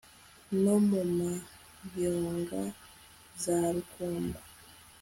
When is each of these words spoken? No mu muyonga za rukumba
No 0.61 0.73
mu 0.89 1.01
muyonga 1.15 2.61
za 3.41 3.57
rukumba 3.73 4.39